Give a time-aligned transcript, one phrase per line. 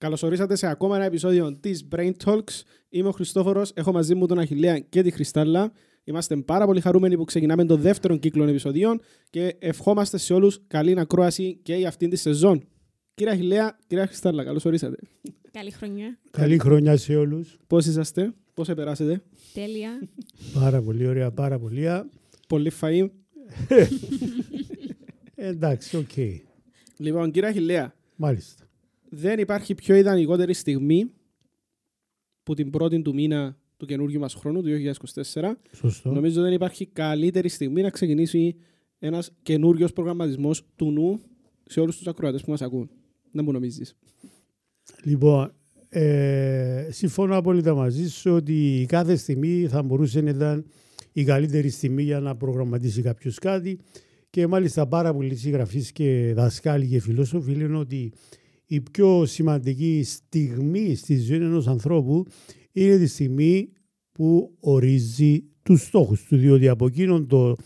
[0.00, 2.62] Καλώ ορίσατε σε ακόμα ένα επεισόδιο της Brain Talks.
[2.88, 5.72] Είμαι ο Χριστόφορος, έχω μαζί μου τον Αχηλέα και τη Χριστάλλα.
[6.04, 9.00] Είμαστε πάρα πολύ χαρούμενοι που ξεκινάμε τον δεύτερο κύκλο επεισοδίων
[9.30, 12.62] και ευχόμαστε σε όλους καλή ακρόαση και για αυτήν τη σεζόν.
[13.14, 14.96] Κύριε Αχηλέα, κύριε Χριστάλλα, καλώ ορίσατε.
[15.50, 16.18] Καλή χρονιά.
[16.30, 17.58] Καλή χρονιά σε όλους.
[17.66, 19.22] Πώς είσαστε, πώς περάσετε.
[19.52, 20.08] Τέλεια.
[20.54, 21.86] Πάρα πολύ ωραία, πάρα πολύ.
[22.48, 23.08] Πολύ φαΐ.
[25.34, 26.16] Εντάξει, οκ.
[26.96, 28.64] Λοιπόν, κύριε Αχιλλέα, Μάλιστα.
[29.10, 31.10] Δεν υπάρχει πιο ιδανικότερη στιγμή
[32.42, 34.68] που την πρώτη του μήνα του καινούργιου μας χρόνου, του
[35.32, 35.52] 2024.
[35.72, 36.10] Σωστό.
[36.12, 38.56] Νομίζω δεν υπάρχει καλύτερη στιγμή να ξεκινήσει
[38.98, 41.20] ένας καινούριος προγραμματισμός του νου
[41.64, 42.90] σε όλους τους ακροατές που μας ακούν.
[43.32, 43.96] Δεν μου νομίζεις.
[45.04, 45.52] Λοιπόν,
[45.88, 50.66] ε, συμφωνώ απόλυτα μαζί σου ότι κάθε στιγμή θα μπορούσε να ήταν
[51.12, 53.78] η καλύτερη στιγμή για να προγραμματίσει κάποιος κάτι
[54.30, 58.12] και μάλιστα πάρα πολλοί συγγραφείς και δασκάλοι και φιλόσοφοι λένε ότι
[58.72, 62.26] η πιο σημαντική στιγμή στη ζωή ενός ανθρώπου
[62.72, 63.72] είναι τη στιγμή
[64.12, 67.56] που ορίζει τους στόχους του διότι από, εκείνον το,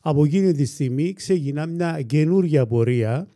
[0.00, 3.28] από εκείνη τη στιγμή ξεκινά μια καινούργια πορεία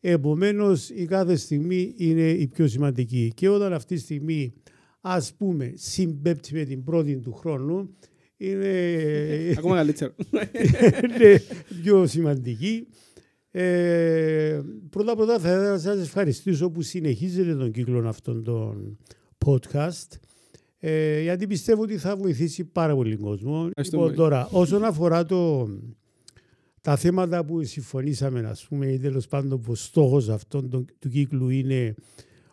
[0.00, 4.52] Επομένως η κάθε στιγμή είναι η πιο σημαντική και όταν αυτή τη στιγμή
[5.00, 7.96] ας πούμε συμπέπτει με την πρώτη του χρόνου
[8.36, 8.70] είναι,
[9.58, 10.14] Ακόμα καλύτερο.
[11.04, 11.42] είναι
[11.82, 12.86] πιο σημαντική.
[13.58, 18.98] Ε, πρώτα πρώτα θα ήθελα να σας ευχαριστήσω που συνεχίζετε τον κύκλο αυτών των
[19.46, 20.16] podcast
[20.78, 23.64] ε, γιατί πιστεύω ότι θα βοηθήσει πάρα πολύ κόσμο.
[23.68, 24.02] Ευχαριστούμε.
[24.02, 25.68] Λοιπόν, τώρα, όσον αφορά το,
[26.80, 31.08] τα θέματα που συμφωνήσαμε, ας πούμε, ή τέλος πάντων που ο στόχος αυτών του, του
[31.08, 31.94] κύκλου είναι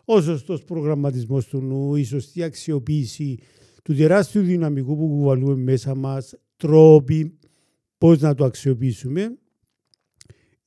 [0.04, 3.38] ο σωστός προγραμματισμός του νου, η σωστή αξιοποίηση
[3.82, 7.38] του τεράστιου δυναμικού που κουβαλούμε μέσα μας, τρόποι
[7.98, 9.38] πώς να το αξιοποιήσουμε.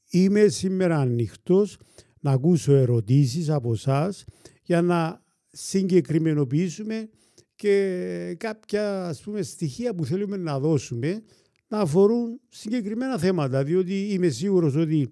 [0.09, 1.77] Είμαι σήμερα ανοιχτός
[2.19, 4.14] να ακούσω ερωτήσεις από εσά
[4.64, 7.09] για να συγκεκριμενοποιήσουμε
[7.55, 11.23] και κάποια ας πούμε, στοιχεία που θέλουμε να δώσουμε
[11.67, 15.09] να αφορούν συγκεκριμένα θέματα, διότι είμαι σίγουρος ότι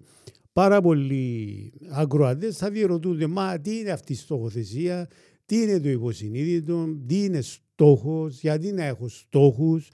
[0.52, 5.08] πάρα πολλοί ακροατές θα διερωτούνται μα τι είναι αυτή η στοχοθεσία,
[5.46, 9.90] τι είναι το υποσυνείδητο, τι είναι στόχος, γιατί να έχω στόχους,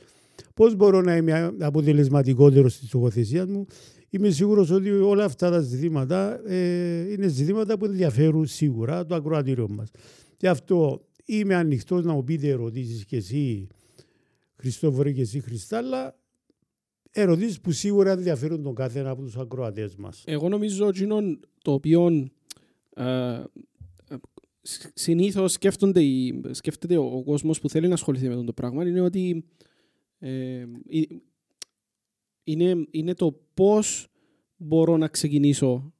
[0.54, 3.66] πώς μπορώ να είμαι αποτελεσματικότερος στη στοχοθεσία μου;
[4.14, 9.68] Είμαι σίγουρος ότι όλα αυτά τα ζητήματα ε, είναι ζητήματα που ενδιαφέρουν σίγουρα το ακροατήριο
[9.70, 9.90] μας.
[10.40, 13.66] Γι' αυτό είμαι ανοιχτός να μου πείτε ερωτήσεις και εσύ
[14.56, 16.18] Χριστόφορε και εσύ Χριστάλλα
[17.10, 20.22] ερωτήσεις που σίγουρα ενδιαφέρουν τον κάθε ένα από τους ακροατές μας.
[20.26, 21.06] Εγώ νομίζω ότι
[21.62, 22.28] το οποίο
[22.96, 23.42] ε,
[24.94, 28.88] συνήθως σκέφτονται οι- σκέφτεται ο, ο κόσμος που θέλει να ασχοληθεί με αυτό το πράγμα
[28.88, 29.44] είναι ότι
[30.18, 31.22] ε, η-
[32.44, 34.06] είναι, είναι το πώς
[34.56, 35.92] μπορώ να ξεκινήσω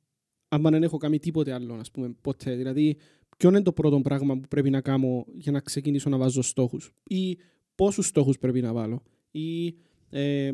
[0.49, 2.55] άμα δεν έχω κάνει τίποτε άλλο, ας πούμε, ποτέ.
[2.55, 2.97] Δηλαδή,
[3.37, 6.93] ποιο είναι το πρώτο πράγμα που πρέπει να κάνω για να ξεκινήσω να βάζω στόχους;
[7.07, 7.39] Ή
[7.75, 9.67] πόσους στόχους πρέπει να βάλω; Ή
[10.11, 10.51] ε,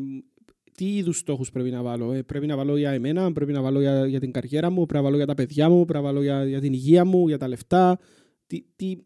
[0.73, 3.79] τι είδους στόχους πρέπει να βάλω; Ε, πρέπει να βάλω για εμένα, πρέπει να βάλω
[3.79, 6.21] για, για την καριέρα μου, πρέπει να βάλω για τα παιδιά μου, πρέπει να βάλω
[6.21, 7.99] για, για την υγεία μου, για τα λεφτά.
[8.47, 8.97] Τι, τι,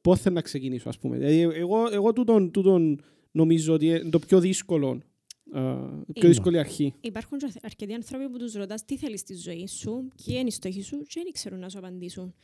[0.00, 1.18] πώς θέλω να ξεκινήσω, ας πούμε.
[1.18, 3.00] Δηλαδή, εγώ, εγώ τούτον, τούτον
[3.30, 5.02] νομίζω ότι είναι το πιο δύσκολο, α, η
[5.50, 6.28] πιο Είναι.
[6.28, 6.94] δύσκολη αρχή.
[7.00, 10.50] Υπάρχουν και αρκετοί άνθρωποι που τους ρωτάς τι θέλεις στη ζωή σου, ποιοι είναι οι
[10.50, 12.34] στόχοι σου και δεν ξέρουν να σου απαντήσουν.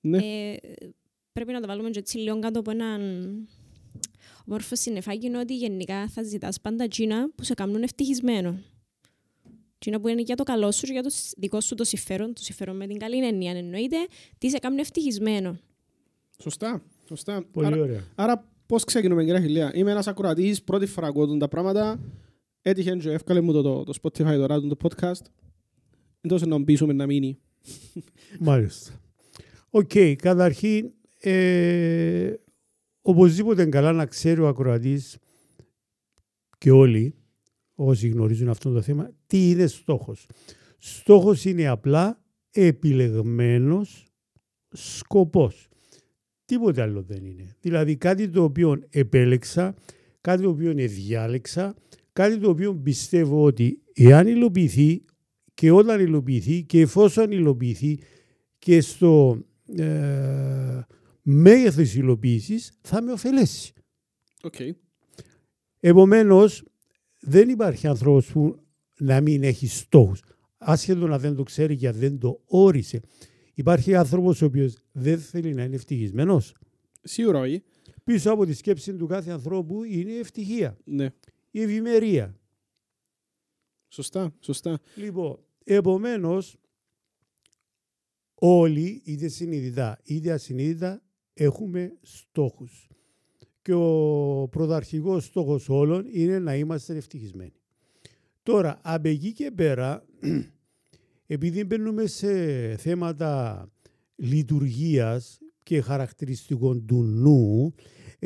[0.00, 0.18] Ναι.
[0.18, 0.56] Ε,
[1.32, 3.00] πρέπει να το βάλουμε και έτσι λίγο κάτω από έναν
[4.46, 8.58] όμορφο συννεφάκι είναι ότι γενικά θα ζητάς πάντα τζίνα που σε κάνουν ευτυχισμένο.
[9.78, 12.34] Τζίνα που είναι για το καλό σου και για το σ- δικό σου το συμφέρον,
[12.34, 13.96] το συμφέρον με την καλή έννοια εννοείται,
[14.38, 15.58] τι σε κάνουν ευτυχισμένο.
[16.42, 16.82] Σωστά.
[17.08, 17.42] Σωστά.
[17.52, 18.04] Πολύ Άρα, ωραία.
[18.14, 22.00] άρα πώς ξεκινούμε, κύριε Χιλία; Είμαι ένας ακροατής, πρώτη φορά ακούω τούτα τα πράγματα.
[22.62, 25.24] Έτυχε και εύκολε μου το, το, το Spotify τώρα, το podcast.
[26.20, 27.38] Εντός να μπήσουμε να μείνει.
[28.40, 29.00] Μάλιστα.
[29.70, 32.32] Οκ, καταρχήν, ε,
[33.02, 35.18] οπωσδήποτε είναι καλά να ξέρει ο ακροατής
[36.58, 37.14] και όλοι
[37.74, 40.26] όσοι γνωρίζουν αυτό το θέμα, τι είναι στόχος.
[40.78, 44.06] Στόχος είναι απλά επιλεγμένος
[44.70, 45.68] σκοπός.
[46.50, 47.56] Τίποτε άλλο δεν είναι.
[47.60, 49.74] Δηλαδή κάτι το οποίο επέλεξα,
[50.20, 51.74] κάτι το οποίο διάλεξα,
[52.12, 55.04] κάτι το οποίο πιστεύω ότι εάν υλοποιηθεί
[55.54, 57.98] και όταν υλοποιηθεί και εφόσον υλοποιηθεί
[58.58, 59.38] και στο
[59.76, 60.80] ε,
[61.22, 63.72] μέγεθος υλοποίησης θα με ωφελέσει.
[64.42, 64.54] Οκ.
[65.80, 66.64] Επομένως,
[67.20, 68.60] δεν υπάρχει άνθρωπος που
[68.98, 70.22] να μην έχει στόχους.
[70.58, 73.00] Άσχετο να δεν το ξέρει και αν δεν το όρισε.
[73.60, 76.54] Υπάρχει άνθρωπος ο οποίος δεν θέλει να είναι ευτυχισμένος.
[77.02, 77.62] Σίγουρα όχι.
[78.04, 81.08] Πίσω από τη σκέψη του κάθε ανθρώπου είναι η ευτυχία, Ναι.
[81.50, 82.38] η ευημερία.
[83.88, 84.34] Σωστά.
[84.40, 84.80] Σωστά.
[84.94, 86.56] Λοιπόν, επομένως,
[88.34, 91.02] όλοι, είτε συνειδητά είτε ασυνείδητα,
[91.34, 92.88] έχουμε στόχους.
[93.62, 97.52] Και ο πρωταρχικός στόχος όλων είναι να είμαστε ευτυχισμένοι.
[98.42, 100.04] Τώρα, από εκεί και πέρα,
[101.32, 102.32] επειδή μπαίνουμε σε
[102.76, 103.66] θέματα
[104.16, 107.74] λειτουργίας και χαρακτηριστικών του νου,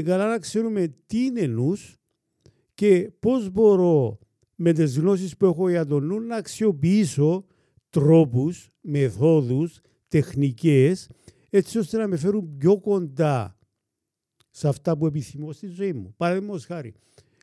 [0.05, 1.97] καλά να ξέρουμε τι είναι νους
[2.75, 4.19] και πώς μπορώ
[4.55, 7.47] με τις γνώσεις που έχω για τον νου να αξιοποιήσω
[7.91, 11.11] τρόπους, μεθόδους, τεχνικές,
[11.51, 13.59] έτσι ώστε να με φέρουν πιο κοντά
[14.51, 16.15] σε αυτά που επιθυμώ στη ζωή μου.
[16.17, 16.95] Παραδείγματος χάρη.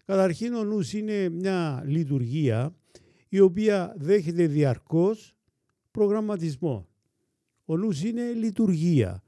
[0.05, 2.75] Καταρχήν ο νους είναι μια λειτουργία
[3.29, 5.35] η οποία δέχεται διαρκώς
[5.91, 6.87] προγραμματισμό.
[7.65, 9.23] Ο νους είναι λειτουργία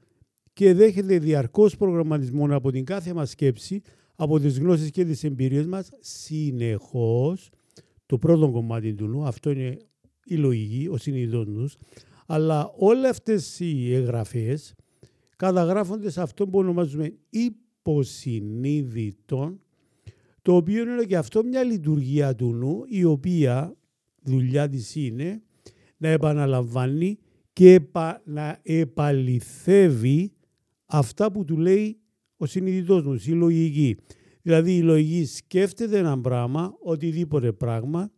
[0.52, 3.82] και δέχεται διαρκώς προγραμματισμό από την κάθε μας σκέψη,
[4.14, 7.50] από τις γνώσεις και τις εμπειρίες μας, συνεχώς.
[8.06, 9.76] Το πρώτο κομμάτι του νου, αυτό είναι
[10.24, 11.76] η λογική, ο συνειδητός νους,
[12.26, 14.74] αλλά όλες αυτές οι εγγραφές
[15.36, 19.58] καταγράφονται σε αυτό που ονομάζουμε υποσυνείδητο,
[20.42, 23.76] το οποίο είναι και αυτό μια λειτουργία του νου, η οποία
[24.22, 25.42] δουλειά της είναι
[26.04, 27.18] να επαναλαμβάνει
[27.52, 27.80] και
[28.24, 30.32] να επαληθεύει
[30.86, 31.98] αυτά που του λέει
[32.36, 33.96] ο συνειδητός μου, η λογική.
[34.42, 38.12] Δηλαδή η λογική σκέφτεται ένα πράγμα, οτιδήποτε πράγμα,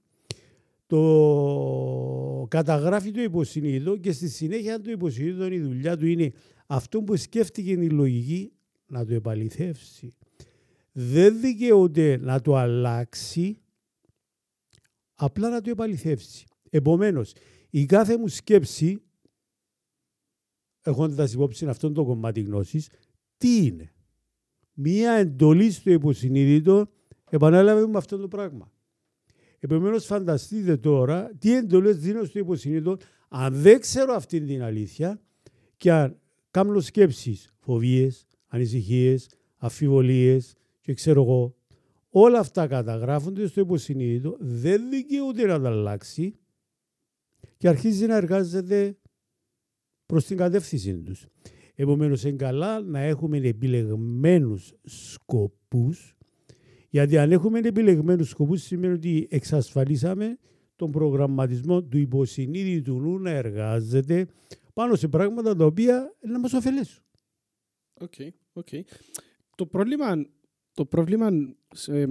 [0.86, 6.32] το καταγράφει το υποσυνείδητο και στη συνέχεια το υποσυνείδητο η δουλειά του είναι
[6.66, 8.52] αυτό που σκέφτηκε η λογική
[8.86, 10.12] να το επαληθεύσει.
[10.92, 13.58] Δεν δικαιούται να το αλλάξει,
[15.14, 16.44] απλά να το επαληθεύσει.
[16.70, 17.32] Επομένως,
[17.70, 19.02] η κάθε μου σκέψη,
[20.82, 22.88] έχοντας υπόψη αυτόν το κομμάτι γνώσης,
[23.36, 23.90] τι είναι;
[24.78, 26.88] Μία εντολή στο υποσυνείδητο
[27.30, 28.72] επανέλαβε με αυτό το πράγμα.
[29.58, 32.96] Επομένως, φανταστείτε τώρα τι εντολές δίνω στο υποσυνείδητο
[33.28, 35.20] αν δεν ξέρω αυτή την αλήθεια
[35.76, 36.20] και αν
[36.50, 40.40] κάνω σκέψεις, φοβίες, ανησυχίες, αφιβολίε
[40.80, 41.56] και ξέρω εγώ.
[42.08, 46.34] Όλα αυτά καταγράφονται στο υποσυνείδητο, δεν δικαιούται να τα αλλάξει
[47.56, 48.98] και αρχίζει να εργάζεται
[50.06, 51.26] προς την κατεύθυνση τους.
[51.74, 56.16] Επομένως, είναι καλά να έχουμε επιλεγμένους σκοπούς,
[56.88, 60.38] γιατί αν έχουμε επιλεγμένους σκοπούς σημαίνει ότι εξασφαλίσαμε
[60.76, 64.26] τον προγραμματισμό του υποσυνείδητου νου να εργάζεται
[64.72, 67.02] πάνω σε πράγματα τα οποία να μας ωφελέσουν.
[68.00, 68.80] OK, okay, okay.
[69.56, 70.26] Το πρόβλημα,
[70.72, 71.30] το πρόβλημα
[71.74, 72.06] σε,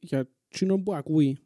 [0.00, 1.38] για εκείνον που ακούει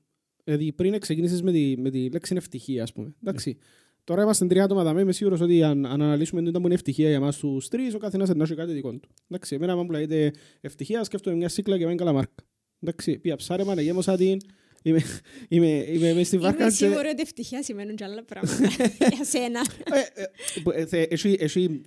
[0.44, 3.14] Δηλαδή πριν ξεκινήσεις με τη, με τη λέξη ευτυχία, ας πούμε.
[3.22, 3.56] Εντάξει.
[4.04, 7.16] Τώρα είμαστε τρία άτομα δαμέ, είμαι σίγουρος ότι αν, αν αναλύσουμε τι είναι ευτυχία για
[7.16, 9.08] εμάς τους τρεις, ο καθένας θα έχει κάτι δικό του.
[9.28, 12.44] Εντάξει, εμένα μου λέγεται ευτυχία, σκέφτομαι μια σίκλα και μια καλαμάρκα.
[12.80, 14.38] Εντάξει, πάω ψάρεμα, να γέμωσα την,
[14.82, 15.02] Είμαι,
[15.48, 16.62] είμαι, είμαι μέσα στη βάρκα.
[16.62, 18.56] Είμαι σίγουρη ότι ευτυχία σημαίνουν και άλλα πράγματα
[19.14, 19.60] για σένα.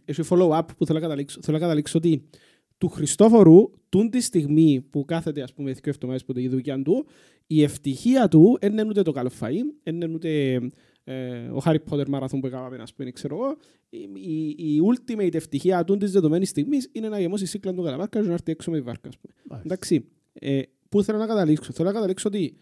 [0.06, 1.40] Έχει follow-up που θέλω να καταλήξω.
[1.42, 2.30] Θέλω να καταλήξω ότι
[2.77, 7.06] του Χριστόφορου, τούν τη στιγμή που κάθεται, ας πούμε, δύο εβδομάδες που το δουλειά του,
[7.48, 10.60] η ευτυχία του δεν είναι ούτε το καλό φαΐ, δεν είναι ούτε
[11.04, 13.57] ε, ο Χάρι Πότερ μαραθούν που έκαναμε, ας πούμε, ξέρω εγώ.
[13.89, 18.27] Η, η, ultimate ευτυχία του της δεδομένης στιγμής είναι να γεμώσει σύκλα του καλαμάρκα και
[18.27, 19.62] να έρθει έξω με τη βάρκα, ας πούμε.
[19.63, 22.57] Εντάξει, ε, πού θέλω να καταλήξω; Θέλω να καταλήξω ότι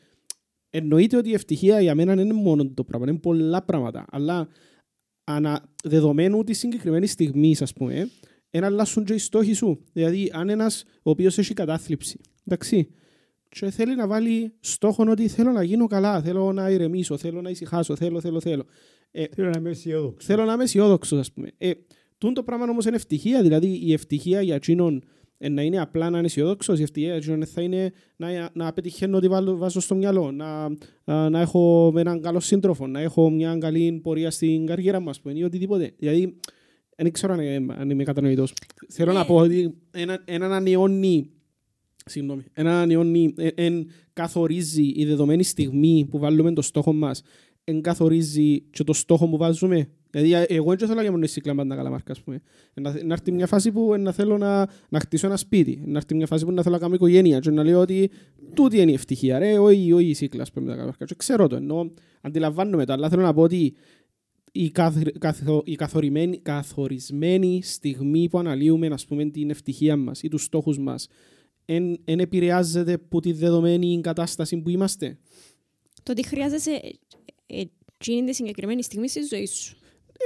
[0.69, 4.47] εννοείται ότι η ευτυχία για μένα είναι μόνο το πράγμα, είναι πολλά πράγματα, αλλά
[5.23, 8.09] ανα, δεδομένου της συγκεκριμένης στιγμής, ας πούμε,
[8.55, 9.83] ένα αλλάσουν και οι στόχοι σου.
[9.93, 12.89] Δηλαδή, αν ένας ο οποίος έχει κατάθλιψη, εντάξει,
[13.49, 17.49] και θέλει να βάλει στόχο ότι θέλω να γίνω καλά, θέλω να ηρεμήσω, θέλω να
[17.49, 18.65] ησυχάσω, θέλω, θέλω, θέλω.
[19.11, 20.25] Ε, θέλω να είμαι αισιόδοξος.
[20.25, 21.51] Θέλω να είμαι αισιόδοξος, ας πούμε.
[21.57, 21.71] Ε,
[22.17, 25.03] τούν το πράγμα όμως είναι ευτυχία, δηλαδή η ευτυχία για εκείνον
[25.37, 28.73] ε, να είναι απλά να είναι αισιόδοξος, η ευτυχία για εκείνον θα είναι να, να
[28.73, 30.69] πετυχαίνω ότι βάζω στο μυαλό, να,
[31.03, 35.43] να, να έχω έναν καλό σύντροφο, να έχω μια καλή πορεία στην καριέρα μα, ή
[35.43, 35.93] οτιδήποτε.
[35.97, 36.39] Δηλαδή,
[36.95, 37.33] δεν ξέρω
[37.77, 38.53] αν είμαι κατανοητός.
[38.87, 39.73] Θέλω να πω ότι
[40.25, 41.33] έναν ανανεώνει
[42.05, 42.43] Συγγνώμη.
[42.53, 47.21] Ένα ανανεώνει, εν καθορίζει η δεδομένη στιγμή που βάλουμε το στόχο μας,
[47.63, 49.89] εν καθορίζει και το στόχο που βάζουμε.
[50.09, 52.41] Δηλαδή, εγώ δεν θέλω να μόνο σύκλα πάντα καλά μάρκα, ας πούμε.
[52.73, 55.81] Να, να έρθει μια φάση που να θέλω να, να χτίσω ένα σπίτι.
[55.85, 58.09] Να έρθει μια φάση που να θέλω να κάνω οικογένεια και να λέω ότι
[58.53, 61.05] τούτη είναι η ευτυχία, ρε, όχι, όχι η σύκλα, ας πούμε, τα καλά μάρκα.
[61.05, 63.73] Και ξέρω το, ενώ αντιλαμβάνομαι το, αλλά θέλω να πω ότι
[64.55, 70.27] η, καθ, καθ, η καθορισμένη, καθορισμένη στιγμή που αναλύουμε ας πούμε, την ευτυχία μας ή
[70.27, 71.07] τους στόχους μας
[71.65, 75.17] δεν επηρεάζεται από τη δεδομένη κατάσταση που είμαστε;
[76.03, 76.81] Το ότι χρειάζεσαι
[77.45, 79.77] εκείνη τη συγκεκριμένη στιγμή στη ζωή σου.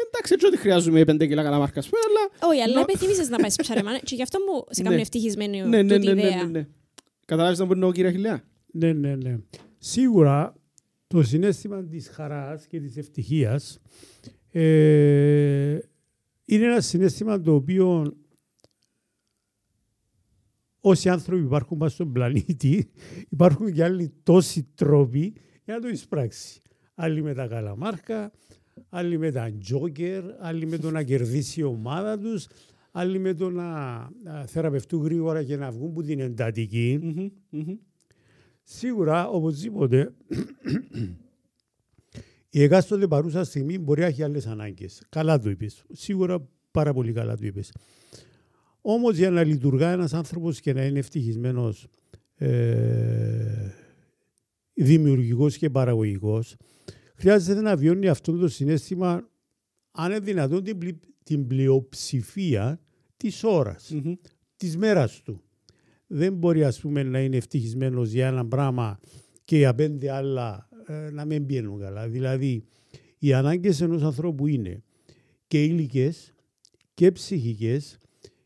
[0.07, 2.51] Εντάξει, έτσι ότι χρειάζομαι πέντε κιλά καλά μάρκα, αλλά...
[2.51, 5.97] Όχι, αλλά επιθυμήσεις να πάει ψαρεμά και γι' αυτό μου σε κάνουν ευτυχισμένη ναι, ναι,
[5.97, 6.43] ναι, ιδέα.
[6.43, 6.67] Ναι, ναι.
[7.25, 8.43] Καταλάβεις να μπορεί να κύριε Χιλιά.
[8.71, 9.37] Ναι, ναι, ναι.
[9.77, 10.55] Σίγουρα
[11.07, 13.79] το συνέστημα της χαράς και της ευτυχίας
[14.51, 15.79] ε,
[16.45, 18.13] είναι ένα συνέστημα το οποίο
[20.79, 22.89] όσοι άνθρωποι υπάρχουν πάνω στον πλανήτη,
[23.29, 25.33] υπάρχουν και άλλοι τόσοι τρόποι
[25.63, 26.61] για να το εισπράξει.
[26.95, 28.31] Άλλοι με τα καλαμάρκα,
[28.89, 32.47] άλλοι με τα τζόκερ, άλλοι με το να κερδίσει η ομάδα τους,
[32.91, 34.09] άλλοι με το να
[34.45, 36.99] θεραπευτούν γρήγορα και να βγουν που την εντατικη
[38.69, 40.13] Σίγουρα, οπωσδήποτε,
[42.49, 45.03] η εκάστοτε παρούσα στιγμή μπορεί να έχει άλλες ανάγκες.
[45.09, 45.83] Καλά το είπες.
[45.91, 47.71] Σίγουρα πάρα πολύ καλά το είπες.
[48.81, 51.87] Όμως για να λειτουργά ένας άνθρωπος και να είναι ευτυχισμένος,
[52.35, 53.71] ε,
[54.73, 56.55] δημιουργικός και παραγωγικός,
[57.15, 59.29] χρειάζεται να βιώνει αυτό το συνέστημα,
[59.91, 62.81] αν είναι δυνατόν, την, την πλειοψηφία
[63.17, 64.17] της ώρας, mm-hmm.
[64.57, 65.41] της μέρας του.
[66.07, 68.99] Δεν μπορεί, ας πούμε, να είναι ευτυχισμένος για ένα πράγμα
[69.43, 72.07] και για πέντε άλλα ε, να μην πιένουν καλά.
[72.07, 72.63] Δηλαδή,
[73.17, 74.83] οι ανάγκες ενός ανθρώπου είναι
[75.47, 76.13] και υλικέ
[76.93, 77.97] και ψυχικές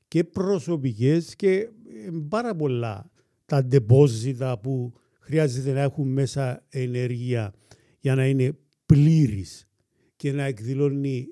[0.08, 1.70] και προσωπικές και ε,
[2.30, 3.12] πάρα πολλά
[3.46, 7.54] τα ντεπόζιτα που χρειάζεται να έχουν μέσα ενέργεια
[8.00, 9.68] για να είναι πλήρης
[10.16, 11.28] και να εκδηλώνει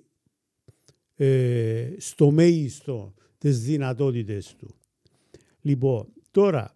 [1.16, 4.76] ε, στο μέγιστο τις δυνατότητες του.
[5.62, 6.08] Λοιπόν,
[6.40, 6.76] τώρα,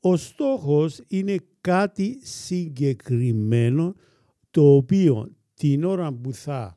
[0.00, 3.94] ο στόχος είναι κάτι συγκεκριμένο
[4.50, 6.76] το οποίο την ώρα που θα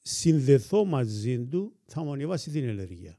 [0.00, 3.18] συνδεθώ μαζί του θα μου ανεβάσει την ενέργεια.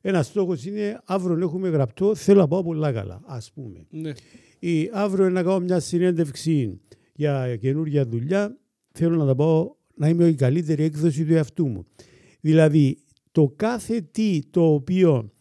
[0.00, 3.86] Ένας στόχος είναι αύριο έχουμε γραπτό, θέλω να πάω πολλά καλά, ας πούμε.
[3.90, 4.12] Ναι.
[4.58, 6.80] Ή αύριο να κάνω μια συνέντευξη
[7.14, 8.58] για καινούργια δουλειά,
[8.92, 11.86] θέλω να τα πάω να είμαι η καλύτερη έκδοση του εαυτού μου.
[12.40, 13.02] Δηλαδή,
[13.38, 15.32] το κάθε τι το οποίο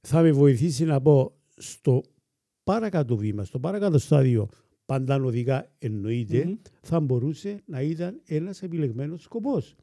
[0.00, 2.02] θα με βοηθήσει να πω στο
[2.64, 4.48] παρακάτω βήμα, στο παρακάτω στάδιο
[4.84, 5.72] παντανοδικά
[6.82, 9.74] θα μπορούσε να ήταν ένας επιλεγμένος σκοπός.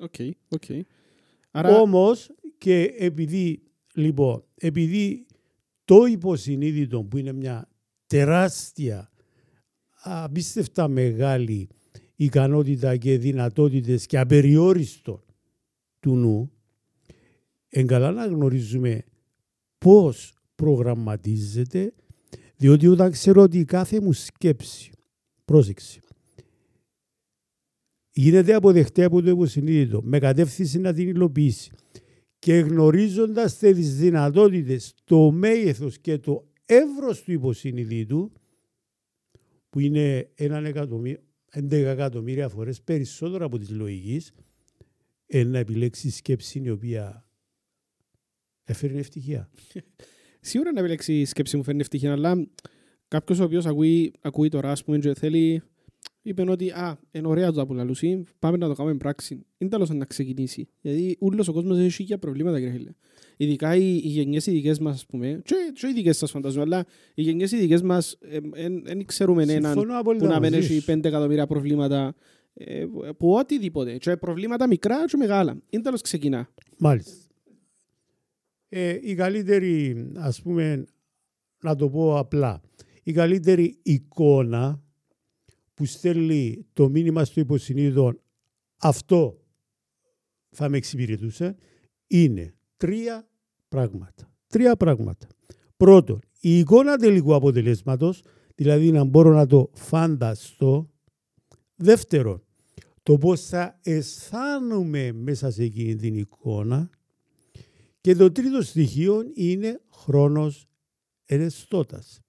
[0.00, 0.80] Okay, okay.
[1.50, 1.80] Άρα...
[1.80, 3.62] Όμως και επειδή,
[3.94, 5.26] λοιπόν, επειδή
[5.84, 7.68] το υποσυνείδητο που είναι μια
[8.06, 9.10] τεράστια,
[10.02, 11.68] απίστευτα μεγάλη
[12.16, 15.24] ικανότητα και δυνατότητες και απεριόριστο
[16.00, 16.52] του νου,
[17.72, 19.04] εγκαλά να γνωρίζουμε
[19.78, 21.92] πώς προγραμματίζεται,
[22.56, 24.90] διότι όταν ξέρω ότι κάθε μου σκέψη,
[25.44, 26.00] πρόσεξε,
[28.10, 31.70] γίνεται αποδεκτή από το υποσυνείδητο με κατεύθυνση να την υλοποιήσει
[32.38, 38.32] και γνωρίζοντας τις δυνατότητες, το μέγεθος και το εύρος του υποσυνείδητου
[39.70, 41.20] που είναι έναν εκατομμύριο,
[41.54, 44.32] 11 εκατομμύρια φορές περισσότερο από της λογικής
[45.26, 47.26] να επιλέξει σκέψη η οποία
[48.64, 49.50] έφερε ευτυχία.
[50.40, 52.46] Σίγουρα να επιλέξει σκέψη μου φέρνει ευτυχία, αλλά
[53.08, 55.62] κάποιος ο οποίος ακούει, ακούει τώρα, ας πούμε, και θέλει
[56.22, 59.46] είπε ότι α, είναι ωραία το που λαλούσι, πάμε να το κάνουμε πράξη.
[59.58, 60.68] Είναι τέλος να ξεκινήσει.
[60.80, 62.90] Γιατί όλος ο κόσμος έχει για προβλήματα, κύριε Χίλε.
[63.36, 66.62] Ειδικά οι, οι γενιές οι δικές μας, ας πούμε, και, και οι δικές σας φαντάζομαι,
[66.62, 68.18] αλλά οι γενιές οι δικές μας
[68.82, 69.74] δεν ξέρουμε έναν
[70.18, 72.14] που να μένει έχει πέντε εκατομμύρια προβλήματα
[72.54, 72.84] ε,
[73.18, 73.96] που οτιδήποτε.
[73.96, 75.56] Και προβλήματα μικρά και μεγάλα.
[75.70, 76.48] Είναι τέλος ξεκινά.
[76.78, 77.21] Μάλιστα.
[78.74, 80.84] Ε, η καλύτερη, ας πούμε,
[81.62, 82.60] να το πω απλά,
[83.02, 84.82] η καλύτερη εικόνα
[85.74, 88.12] που στέλνει το μήνυμα στο υποσυνείδητο
[88.76, 89.38] αυτό
[90.48, 91.56] θα με εξυπηρετούσε
[92.06, 93.28] είναι τρία
[93.68, 94.32] πράγματα.
[94.46, 95.26] Τρία πράγματα.
[95.76, 98.22] Πρώτον, η εικόνα τελικού αποτελέσματος,
[98.54, 100.90] δηλαδή να μπορώ να το φανταστώ.
[101.74, 102.42] Δεύτερον,
[103.02, 106.90] το πώς θα αισθάνομαι μέσα σε εκείνη την εικόνα.
[108.02, 110.68] Και το τρίτο στοιχείο είναι χρόνος
[111.24, 112.20] ενεστώτας.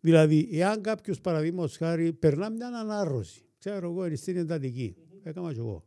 [0.00, 5.84] Δηλαδή, εάν κάποιος παραδείγματος χάρη περνά μια ανάρρωση, ξέρω εγώ, στην εντατική, έκανα και εγώ.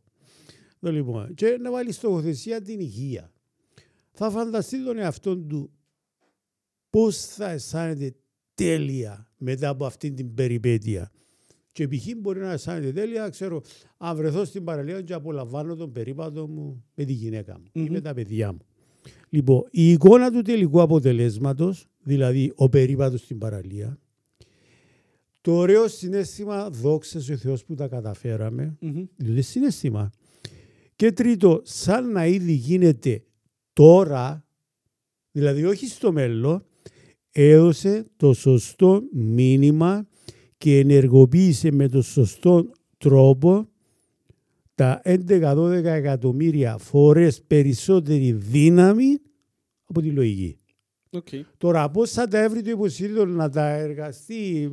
[0.80, 3.32] Λοιπόν, και να βάλει στοχοθεσία την υγεία.
[4.12, 5.72] Θα φανταστεί τον εαυτό του
[6.90, 8.14] πώς θα αισθάνεται
[8.54, 11.10] τέλεια μετά από αυτή την περιπέτεια.
[11.72, 12.06] Και π.χ.
[12.16, 13.62] μπορεί να αισθάνεται τέλεια, ξέρω,
[13.96, 17.86] αν βρεθώ στην παραλία και απολαμβάνω τον περίπατο μου με τη γυναίκα μου mm-hmm.
[17.86, 18.66] ή με τα παιδιά μου.
[19.34, 23.98] Λοιπόν, η εικόνα του τελικού αποτελέσματος, δηλαδή ο περίπατος στην παραλία,
[25.40, 29.08] το ωραίο συνέστημα, δόξα ο Θεός που τα καταφέραμε, mm-hmm.
[29.16, 30.10] διότι συνέστημα.
[30.96, 33.24] Και τρίτο, σαν να ήδη γίνεται
[33.72, 34.44] τώρα,
[35.30, 36.64] δηλαδή όχι στο μέλλον,
[37.30, 40.08] έδωσε το σωστό μήνυμα
[40.58, 43.68] και ενεργοποίησε με το σωστό τρόπο
[44.74, 49.18] τα 11-12 εκατομμύρια φορές περισσότερη δύναμη
[49.84, 50.58] από τη λογική.
[51.10, 51.40] Okay.
[51.56, 54.70] Τώρα πώς θα τα έβρει το υποσυνείδητο να τα εργαστεί,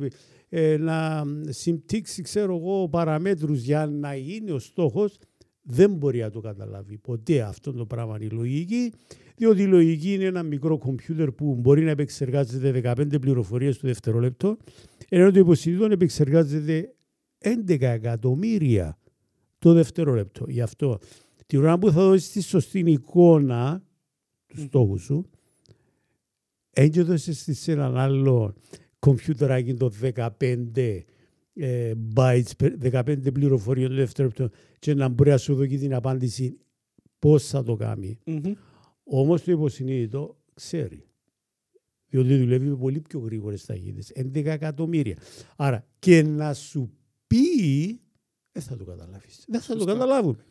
[0.48, 5.18] ε, να συμπτύξει ξέρω εγώ παραμέτρους για να γίνει ο στόχος,
[5.62, 8.92] δεν μπορεί να το καταλάβει ποτέ αυτό το πράγμα η λογική,
[9.36, 14.56] διότι η λογική είναι ένα μικρό κομπιούτερ που μπορεί να επεξεργάζεται 15 πληροφορίες το δευτερόλεπτο,
[15.08, 16.94] ενώ το υποσυνείδητο επεξεργάζεται
[17.38, 18.96] 11 εκατομμύρια
[19.62, 20.44] το δευτερόλεπτο.
[20.48, 20.98] Γι' αυτό
[21.46, 23.82] την ώρα που θα δώσεις τη σωστή εικόνα
[24.46, 25.30] του στόχου σου,
[26.70, 28.54] έτσι δώσεις σε έναν άλλο
[28.98, 31.00] κομπιούτεράκι το 15
[31.54, 32.42] ε, bytes,
[32.92, 36.58] 15 πληροφορίες το δευτερόλεπτο και να μπορεί να σου δώσει την απάντηση
[37.18, 38.18] πώς θα το κάνει.
[38.26, 38.52] Mm-hmm.
[39.04, 41.04] Όμως το υποσυνείδητο ξέρει.
[42.08, 44.12] Διότι δουλεύει με πολύ πιο γρήγορες ταχύτητες.
[44.14, 45.16] 11 εκατομμύρια.
[45.56, 46.92] Άρα και να σου
[47.26, 48.00] πει,
[48.52, 49.44] δεν θα το καταλάβεις.
[49.48, 49.92] Δεν θα το Σωστά.
[49.92, 50.42] καταλάβουν.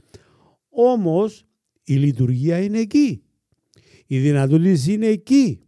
[0.69, 1.45] Όμως
[1.83, 3.23] η λειτουργία είναι εκεί.
[4.07, 5.61] Οι δυνατότητες είναι εκεί.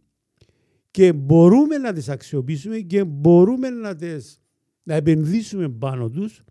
[0.90, 4.40] Και μπορούμε να τις αξιοποιήσουμε και μπορούμε να, τις,
[4.82, 6.42] να επενδύσουμε πάνω τους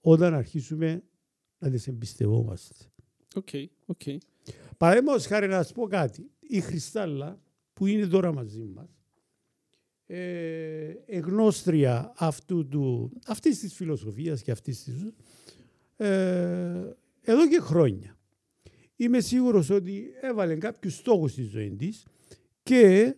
[0.00, 1.02] όταν αρχίσουμε
[1.58, 2.74] να τις εμπιστευόμαστε.
[3.34, 3.66] Okay.
[3.86, 4.16] Okay.
[4.76, 6.30] Παραδείγματος χάρη να σας πω κάτι.
[6.40, 7.40] Η Χριστάλλα
[7.72, 9.01] που είναι τώρα μαζί μας,
[10.06, 15.12] ε, εγνώστρια αυτού του, αυτής της φιλοσοφίας και αυτής της
[15.96, 18.16] ε, εδώ και χρόνια.
[18.96, 22.06] Είμαι σίγουρος ότι έβαλε κάποιους στόχους στη ζωή της
[22.62, 23.16] και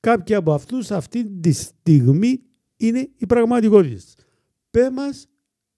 [0.00, 2.42] κάποιοι από αυτούς αυτή τη στιγμή
[2.76, 4.02] είναι η πραγματικότητα.
[4.70, 5.28] Πέ μας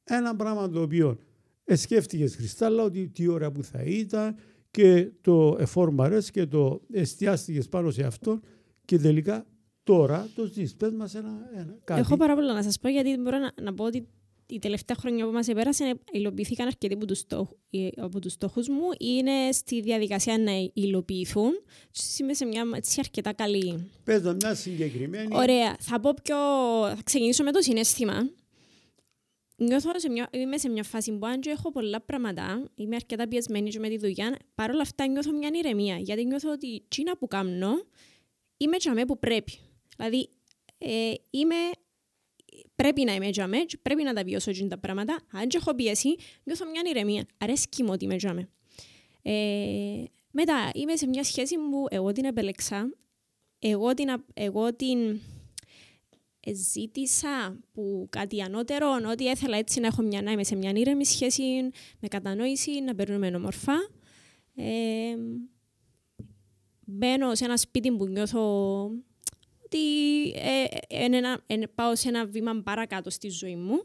[0.04, 1.18] ένα πράγμα το οποίο
[1.64, 4.36] σκέφτηκες Χριστάλλα ότι τι ώρα που θα ήταν
[4.70, 8.40] και το εφόρμαρες και το εστιάστηκες πάνω σε αυτό
[8.84, 9.46] και τελικά
[9.88, 10.74] τώρα το ζεις.
[10.74, 12.00] Πες μας ένα, ένα κάτι.
[12.00, 14.06] Έχω πάρα πολλά να σας πω γιατί μπορώ να, να πω ότι
[14.46, 17.48] η τελευταία χρόνια που μας επέρασε υλοποιήθηκαν αρκετοί από τους, στόχ,
[17.96, 21.52] από τους στόχους μου είναι στη διαδικασία να υλοποιηθούν.
[22.20, 23.90] Είμαι σε μια έτσι, αρκετά καλή...
[24.04, 25.28] Πες το μια συγκεκριμένη.
[25.36, 25.76] Ωραία.
[25.80, 26.36] Θα, πω πιο...
[26.96, 28.30] θα ξεκινήσω με το συνέστημα.
[29.56, 33.28] Νιώθω σε μια, είμαι σε μια φάση που αν και έχω πολλά πράγματα, είμαι αρκετά
[33.28, 35.96] πιεσμένη και με τη δουλειά, παρόλα αυτά νιώθω μια ηρεμία.
[35.96, 37.70] Γιατί νιώθω ότι τσίνα που κάνω,
[38.56, 39.52] είμαι τζαμέ που πρέπει.
[39.98, 40.28] Δηλαδή,
[40.78, 41.54] ε, είμαι,
[42.74, 45.20] πρέπει να είμαι τζαμέ, πρέπει να τα βιώσω τα πράγματα.
[45.32, 47.26] Αν και έχω πίεση, νιώθω μια ηρεμία.
[47.38, 48.48] Αρέσκει μου ότι είμαι τζαμέ.
[49.22, 52.94] Ε, μετά, είμαι σε μια σχέση που εγώ την επέλεξα,
[53.58, 55.20] εγώ την, εγώ την
[56.72, 61.06] ζήτησα που κάτι ανώτερο, ότι ήθελα έτσι να έχω μια, να είμαι σε μια ήρεμη
[61.06, 61.42] σχέση,
[62.00, 63.74] με κατανόηση, να περνούμε όμορφα.
[64.54, 65.16] Ε,
[66.84, 68.90] μπαίνω σε ένα σπίτι που νιώθω
[69.68, 73.84] ότι ε, ε, ένα, ε, πάω σε ένα βήμα παρακάτω στη ζωή μου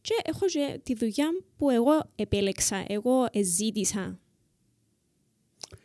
[0.00, 4.18] και έχω και τη δουλειά που εγώ επέλεξα, εγώ ζήτησα.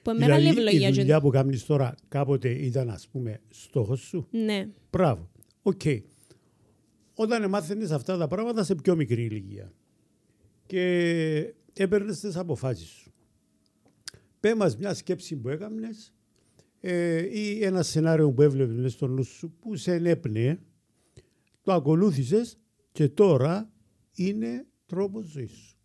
[0.01, 4.67] Που εμένα δηλαδή, η δουλειά που κάνεις τώρα κάποτε ήταν ας πούμε στόχος σου; Ναι.
[4.91, 5.29] Μπράβο.
[5.61, 5.81] OK.
[5.83, 6.01] Okay.
[7.15, 9.73] Όταν μάθαινε αυτά τα πράγματα σε πιο μικρή ηλικία
[10.65, 13.13] και έπαιρνες τις αποφάσεις σου.
[14.39, 15.89] Πε μας μια σκέψη που έκανε
[16.81, 20.59] ε, ή ένα σενάριο που έβλεπες στο νου σου που σε ενέπνεε,
[21.61, 22.57] το ακολούθησες
[22.91, 23.71] και τώρα
[24.15, 25.75] είναι τρόπος ζωής σου.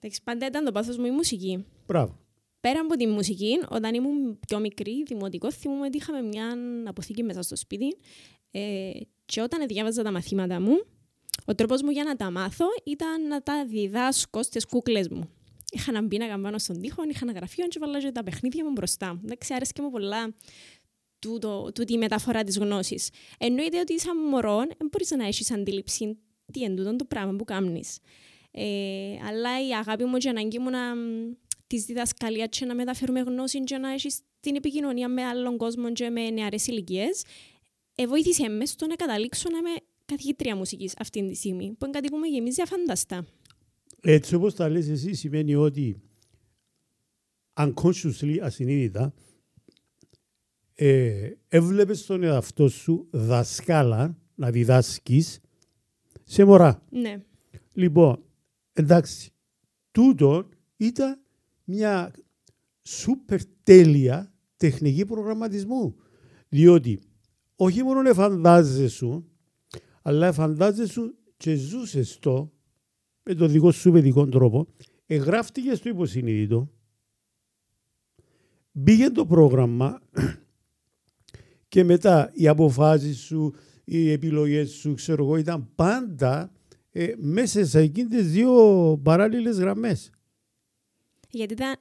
[0.00, 1.64] Εντάξει, πάντα ήταν το πάθος μου η μουσική.
[1.86, 2.18] Μπράβο.
[2.60, 7.42] Πέρα από τη μουσική, όταν ήμουν πιο μικρή, δημοτικό, θυμούμαι ότι είχαμε μια αποθήκη μέσα
[7.42, 7.96] στο σπίτι
[8.50, 8.90] ε,
[9.24, 10.84] και όταν διάβαζα τα μαθήματα μου,
[11.44, 15.30] ο τρόπος μου για να τα μάθω ήταν να τα διδάσκω στις κούκλες μου.
[15.74, 19.20] Είχα ένα πίνακα πάνω στον τοίχο, είχα ένα γραφείο και βάλα τα παιχνίδια μου μπροστά.
[19.24, 20.34] Εντάξει, άρεσε μου πολλά
[21.18, 23.08] τούτο, τούτη η μεταφορά της γνώσης.
[23.38, 26.18] Εννοείται ότι σαν μωρό δεν μπορείς να έχεις αντίληψη
[26.52, 27.98] τι είναι το πράγμα που κάνεις.
[28.50, 28.64] Ε,
[29.28, 30.80] αλλά η αγάπη μου και η ανάγκη μου να
[31.66, 36.10] της διδασκαλίας και να μεταφέρουμε γνώση και να έχεις την επικοινωνία με άλλον κόσμο και
[36.10, 37.24] με νεαρές ηλικίες,
[37.94, 41.90] ε, βοήθησε με στο να καταλήξω να είμαι καθηγήτρια μουσικής αυτή τη στιγμή, που είναι
[41.90, 43.26] κάτι που με γεμίζει αφάνταστα.
[44.04, 46.02] Έτσι όπως τα λες εσύ σημαίνει ότι
[47.54, 49.14] unconsciously, ασυνείδητα,
[50.74, 55.40] ε, έβλεπες τον εαυτό σου δασκάλα να διδάσκεις
[56.24, 56.82] σε μωρά.
[56.90, 57.22] Ναι.
[57.72, 58.24] Λοιπόν,
[58.72, 59.32] εντάξει,
[59.90, 61.20] τούτο ήταν
[61.64, 62.12] μια
[62.82, 65.96] σούπερ τέλεια τεχνική προγραμματισμού.
[66.48, 67.00] Διότι
[67.56, 69.28] όχι μόνο εφαντάζεσαι σου,
[70.02, 72.52] αλλά εφαντάζεσαι σου και ζούσες το
[73.22, 74.66] με τον δικό σου παιδικό τρόπο,
[75.06, 76.68] εγγράφτηκε στο υποσυνείδητο,
[78.72, 80.00] μπήκε το πρόγραμμα
[81.68, 83.54] και μετά οι αποφάσεις σου,
[83.84, 86.52] οι επιλογές σου, ξέρω εγώ, ήταν πάντα
[86.90, 88.52] ε, μέσα σε εκείνες δύο
[89.02, 90.10] παράλληλες γραμμές.
[91.30, 91.76] Γιατί τα,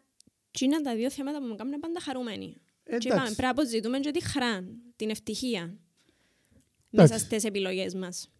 [0.59, 2.55] είναι τα δύο θέματα που μου κάνουν πάντα χαρούμενοι.
[2.83, 3.35] Και είπαμε, Εντάξει.
[3.35, 4.63] πρέπει να αποζητούμε και τη χαρά,
[4.95, 7.13] την ευτυχία Εντάξει.
[7.13, 8.31] μέσα στις επιλογές μας.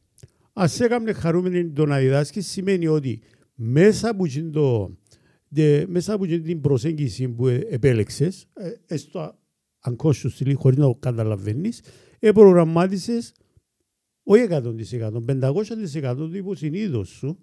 [0.54, 3.22] Ας έκαμε χαρούμενη το να διδάσκει σημαίνει ότι
[3.56, 4.96] μέσα από, εκείνο το,
[5.48, 9.36] δε- μέσα από εκείνη την προσέγγιση που ε, επέλεξες, ε, έστω
[9.90, 11.82] unconsciously, χωρίς να το καταλαβαίνεις,
[12.20, 13.34] προγραμμάτισες
[14.24, 17.38] όχι 100%, 500% του υποσυνείδητος σου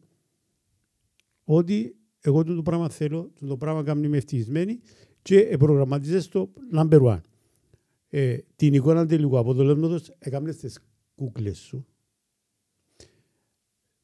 [1.44, 4.81] ότι εγώ το πράγμα θέλω, το πράγμα κάνει με ευτυχισμένη
[5.23, 7.21] και προγραμματίζεις το number one.
[8.09, 10.79] Ε, την εικόνα τελικού αποτελέσματος έκαμες στις
[11.14, 11.87] κούκλες σου.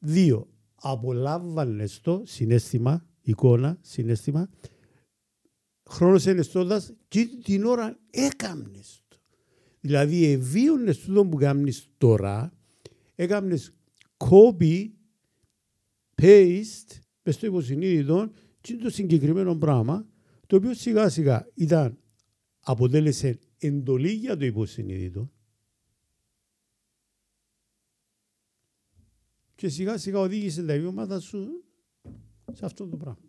[0.07, 4.49] Δύο, απολάμβανες το συνέστημα, εικόνα, συνέστημα,
[5.91, 9.17] χρόνος ενεστώντας και την ώρα έκαμνες το.
[9.81, 12.53] Δηλαδή, ευίωνες τούτο που κάνεις τώρα,
[13.15, 13.75] έκαμνες
[14.17, 14.91] copy,
[16.23, 20.07] paste, μες στο υποσυνείδητο, και είναι το συγκεκριμένο πράγμα,
[20.47, 21.99] το οποίο σιγά σιγά ήταν,
[22.61, 25.31] αποτέλεσε εντολή για το υποσυνείδητο,
[29.65, 31.65] και σιγά σιγά οδήγησε τα βιώματα σου
[32.53, 33.25] σε αυτό το πράγμα.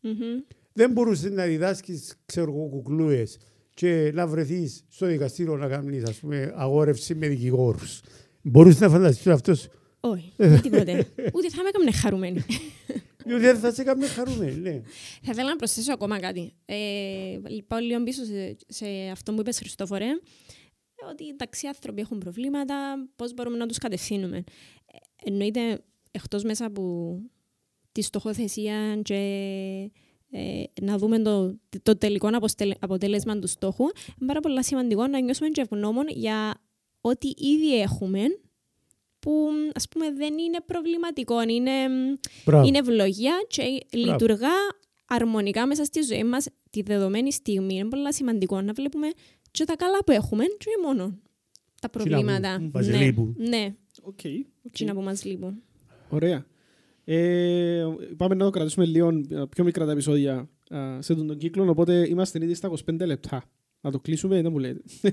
[0.00, 0.40] Μμμ.
[0.72, 3.38] Δεν μπορούσε να διδάσκεις, ξέρω εγώ, κουκλούες
[3.74, 8.00] και να βρεθείς στο δικαστήριο να κάνεις, ας πούμε, αγόρευση με δικηγόρους.
[8.42, 9.68] Μπορούσε να φανταστείς αυτός;
[10.00, 10.92] Όχι, με τίποτε.
[11.34, 12.44] Ούτε θα με έκαμε χαρούμενη.
[13.24, 14.82] Διότι δεν θα σε έκανε χαρούμενη, ναι.
[15.22, 16.52] Θα ήθελα να προσθέσω ακόμα κάτι.
[16.64, 20.06] Ε, πάω λίγο πίσω σε, σε αυτό που είπες Χριστόφορε,
[21.10, 24.44] ότι εντάξει, οι άνθρωποι έχουν προβλήματα, πώς μπορούμε να τους κατευθύνουμε.
[25.24, 25.80] Ε, εννοείται,
[26.10, 27.16] εκτός μέσα από
[27.92, 29.14] τη στοχοθεσία και
[30.30, 35.20] ε, να δούμε το, το τελικό αποστελ- αποτέλεσμα του στόχου, είναι πάρα πολύ σημαντικό να
[35.20, 36.54] νιώσουμε και ευγνώμων για
[37.00, 38.20] ό,τι ήδη έχουμε,
[39.18, 41.70] που ας πούμε δεν είναι προβληματικό, είναι
[42.44, 42.66] Μπράβο.
[42.66, 44.48] είναι ευλογία και λειτουργά
[45.06, 47.74] αρμονικά μέσα στη ζωή μας τη δεδομένη στιγμή.
[47.74, 49.08] Είναι πολύ σημαντικό να βλέπουμε
[49.50, 51.18] και τα καλά που έχουμε και όχι μόνο
[51.80, 52.56] τα προβλήματα.
[52.58, 53.34] που μας ναι, λείπουν.
[53.38, 54.14] ναι, OK.
[54.14, 54.24] OK.
[54.66, 55.62] εκείνα που μας λείπουν.
[56.08, 56.44] Ωραία.
[57.04, 57.84] Ε,
[58.16, 62.08] πάμε να το κρατήσουμε λίγο ε, πιο μικρά τα επεισόδια α, σε τον κύκλο, οπότε
[62.08, 63.42] είμαστε ήδη στα 25 λεπτά.
[63.80, 64.80] Να το κλείσουμε, δεν μου λέτε.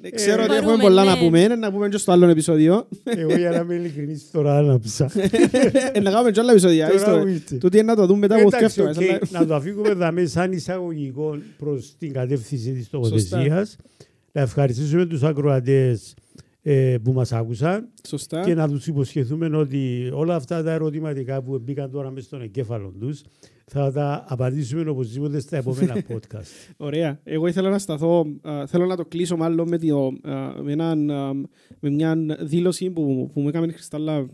[0.00, 1.20] Ε, Ξέρω ότι Μπορούμε, έχουμε πολλά να ναι.
[1.20, 2.88] πούμε, να πούμε και στο άλλο επεισόδιο.
[3.04, 5.10] Εγώ για να είμαι ειλικρινής τώρα άναψα.
[5.92, 6.86] Ε, Να κάνουμε και άλλα επεισόδια.
[6.86, 7.18] Τώρα ίστο.
[7.20, 7.56] που ήρθε.
[7.56, 9.06] Τούτη είναι να το δούμε μετά από Εντάξει, σκέφτομαι.
[9.06, 13.76] οκ, αλλά- να το αφήγουμε δαμέ σαν εισαγωγικό προς την κατεύθυνση της τοποθεσίας.
[14.32, 16.14] Να ευχαριστήσουμε τους ακροατές ε,
[17.02, 18.44] που μας άκουσαν Σωστά.
[18.44, 22.94] και να τους υποσχεθούμε ότι όλα αυτά τα ερωτηματικά που μπήκαν τώρα μέσα στον εγκέφαλο
[23.00, 23.22] τους
[23.66, 26.74] θα τα απαντήσουμε οπωσδήποτε στα επόμενα podcast.
[26.76, 27.20] Ωραία.
[27.24, 31.10] Εγώ ήθελα να σταθώ, α, θέλω να το κλείσω μάλλον με, το, α, με, έναν,
[31.10, 31.32] α,
[31.80, 34.28] με μια δήλωση που, που μου έκανε η Χριστάλλα α,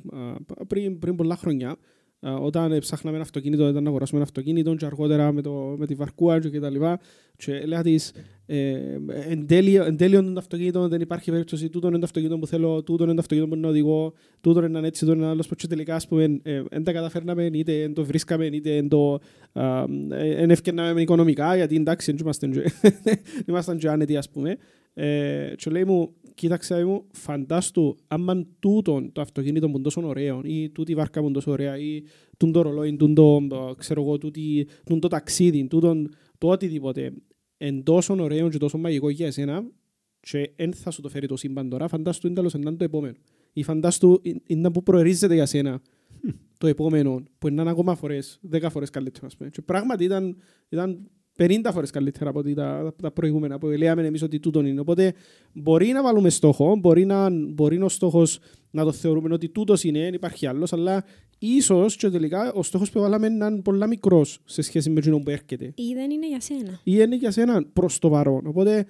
[0.67, 1.77] πριν, πριν πολλά χρόνια.
[2.21, 5.87] Α, όταν ψάχναμε ένα αυτοκίνητο, ήταν να αγοράσουμε ένα αυτοκίνητο και αργότερα με, το, με
[5.87, 7.01] τη βαρκούα και τα λοιπά.
[7.45, 8.13] Και έλεγα της,
[8.47, 8.77] ε,
[9.29, 12.83] εν τέλει- εν τέλειον των αυτοκίνητων δεν υπάρχει περίπτωση, τούτο είναι το αυτοκίνητο που θέλω,
[12.83, 15.49] τούτο είναι το αυτοκίνητο που να οδηγώ, τούτο είναι έτσι, τούτο είναι άλλος.
[15.57, 19.21] Και τελικά, ας πούμε, ε, εν τα καταφέρναμε, είτε εν το βρίσκαμε, είτε εν το
[19.53, 22.63] α, ε, εν ευκαιρνάμε οικονομικά, γιατί εντάξει, δεν ήμασταν και-
[23.47, 24.57] ήμασταν και άνετοι, ας πούμε.
[24.95, 30.41] Ε, και λέει μου, κοίταξε μου, φαντάστου, άμα τούτον το αυτοκίνητο που είναι τόσο ωραίο,
[30.45, 32.03] ή τούτη η βάρκα που είναι τόσο ωραία, ή
[32.37, 37.13] τούν το ρολόι, τούν το, ε, ξέρω εγώ, τούτη, τούν το ταξίδι, τούτον, το οτιδήποτε,
[37.63, 39.65] εν τόσο ωραίο και τόσο μαγικό για εσένα,
[40.21, 43.15] και εν θα σου το φέρει το σύμπαν τώρα, φαντάστου είναι τέλος είναι το επόμενο.
[43.53, 45.81] Ή φαντάστου ε, είναι που προερίζεται για σένα
[46.59, 49.51] το επόμενο, που είναι ακόμα φορές, δέκα φορές καλύτερο, ας πούμε.
[49.51, 50.37] Και πράγματι ήταν,
[50.69, 51.11] ήταν
[51.41, 54.81] 50 φορές καλύτερα από ότι τα, τα προηγούμενα που λέμε εμείς ότι τούτον είναι.
[54.81, 55.15] Οπότε
[55.53, 58.39] μπορεί να βάλουμε στόχο, μπορεί, να, μπορεί ο στόχος
[58.71, 61.05] να το θεωρούμε ότι τούτος είναι, δεν υπάρχει άλλος, αλλά
[61.39, 65.19] ίσως και τελικά ο στόχος που βάλαμε να είναι πολλά μικρός σε σχέση με εκείνο
[65.19, 65.73] που έρχεται.
[65.75, 66.81] Ή δεν είναι για σένα.
[66.85, 68.47] Ή είναι για σένα προς το παρόν.
[68.47, 68.87] Οπότε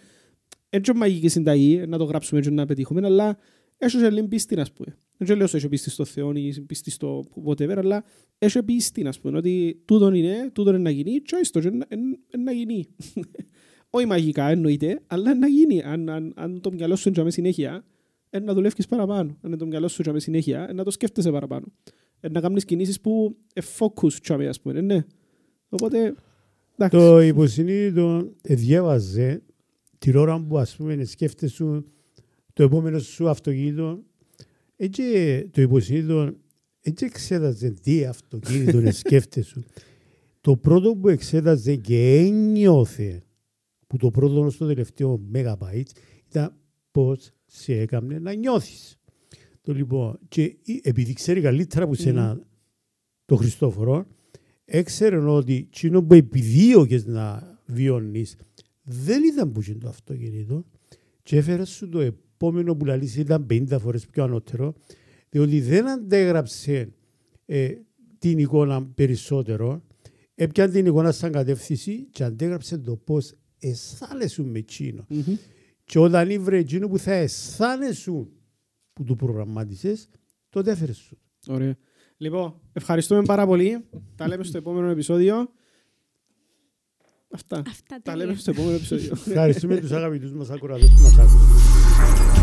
[0.71, 3.39] έτσι μαγική συνταγή να το γράψουμε και να πετύχουμε, αλλά
[3.79, 4.97] έχει και λίγη πίστη, ας πούμε.
[5.23, 8.05] Δεν λέω ότι έχει πίστη στο Θεό ή πίστη στο whatever, αλλά
[8.39, 11.87] έχει πίστη, ας πούμε, ότι τούτον είναι, τούτον είναι να γίνει και όχι είναι
[12.39, 12.87] να γίνει.
[13.93, 15.83] Όχι μαγικά εννοείται, αλλά να γίνει.
[15.83, 17.85] Αν, αν, αν το μυαλό σου είναι για συνέχεια,
[18.31, 19.37] ε, να δουλεύεις παραπάνω.
[19.41, 21.67] Αν το μυαλό σου είναι για συνέχεια, ε, να το σκέφτεσαι παραπάνω.
[22.21, 25.05] Ε, να κάνεις κινήσεις που ε, focus, τσάμε, ας πούμε, ναι.
[25.69, 26.15] Οπότε,
[26.77, 26.97] εντάξει.
[26.97, 29.43] Το υποσυνείδητο διέβαζε
[29.99, 31.85] την ώρα που ας πούμε σκέφτεσαι
[32.53, 34.03] το επόμενο σου αυτοκίνητο
[34.83, 35.03] έτσι
[35.49, 36.33] το υποσυνείδητο
[36.81, 39.65] έτσι εξέταζε τι αυτοκίνητο σκέφτεσαι.
[40.41, 43.23] Το πρώτο που εξέταζε και ένιωθε
[43.87, 45.83] που το πρώτο στο τελευταίο megabyte
[46.29, 46.55] ήταν
[46.91, 48.97] πώς σε έκανε να νιώθεις.
[49.61, 52.41] Το λοιπόν, και η- επειδή ξέρει καλύτερα από σένα
[53.25, 54.07] το Χριστόφορο,
[54.65, 58.37] έξερε ότι εκείνο που επιδίωκες να βιώνεις
[58.83, 60.65] δεν ήταν που το αυτοκίνητο
[61.23, 62.29] και έφερε σου το επόμενο
[62.77, 64.75] που λαλείς ήταν 50 φορές πιο ανώτερο
[65.29, 66.93] διότι δεν αντέγραψε
[67.47, 67.73] ε,
[68.19, 69.83] την εικόνα περισσότερο
[70.35, 75.07] έπιανε την εικόνα σαν κατεύθυνση και αντέγραψε το πώς αισθάνεσαι με εκείνο.
[75.09, 75.37] Μμμ.
[75.85, 78.11] Και όταν ήβρε εκείνο που θα αισθάνεσαι
[78.93, 80.09] που του προγραμμάτισες,
[80.49, 81.19] τότε έφερε σου.
[81.49, 81.77] Ωραία.
[82.17, 83.85] Λοιπόν, ευχαριστούμε πάρα πολύ.
[84.15, 85.49] Τα λέμε στο επόμενο επεισόδιο.
[87.31, 87.63] Αυτά.
[87.67, 88.25] Αυτά Τα τέλεια.
[88.25, 89.13] λέμε στο επόμενο επεισόδιο.
[89.27, 91.60] Ευχαριστούμε τους αγαπητούς μας ακροατές που μας άκουσαν.
[92.01, 92.40] Thank you.